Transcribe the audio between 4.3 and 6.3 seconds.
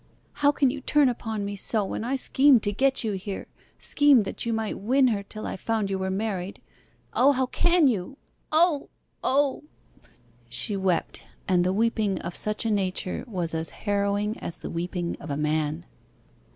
you might win her till I found you were